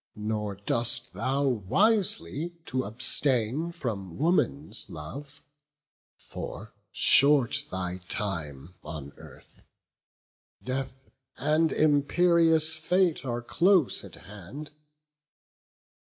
[0.15, 5.43] nor dost thou wisely, to abstain From woman's love;
[6.17, 9.63] for short thy time on earth:
[10.63, 14.71] Death and imperious fate are close at hand.